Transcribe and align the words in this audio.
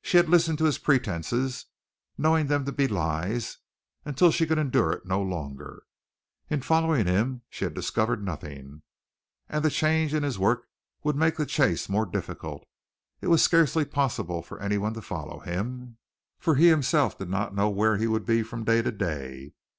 She 0.00 0.16
had 0.16 0.30
listened 0.30 0.56
to 0.56 0.64
his 0.64 0.78
pretences, 0.78 1.66
knowing 2.16 2.46
them 2.46 2.64
to 2.64 2.72
be 2.72 2.88
lies, 2.88 3.58
until 4.06 4.30
she 4.30 4.46
could 4.46 4.56
endure 4.56 4.90
it 4.92 5.04
no 5.04 5.20
longer. 5.20 5.82
In 6.48 6.62
following 6.62 7.04
him 7.04 7.42
she 7.50 7.64
had 7.66 7.74
discovered 7.74 8.24
nothing, 8.24 8.80
and 9.50 9.62
the 9.62 9.68
change 9.68 10.14
in 10.14 10.22
his 10.22 10.38
work 10.38 10.62
would 11.02 11.14
make 11.14 11.36
the 11.36 11.44
chase 11.44 11.90
more 11.90 12.06
difficult. 12.06 12.66
It 13.20 13.26
was 13.26 13.42
scarcely 13.42 13.84
possible 13.84 14.40
for 14.40 14.58
anyone 14.62 14.94
to 14.94 15.02
follow 15.02 15.40
him, 15.40 15.98
for 16.38 16.54
he 16.54 16.68
himself 16.68 17.18
did 17.18 17.28
not 17.28 17.54
know 17.54 17.68
where 17.68 17.98
he 17.98 18.06
would 18.06 18.24
be 18.24 18.42
from 18.42 18.64
day 18.64 18.80
to 18.80 18.90
day. 18.90 19.52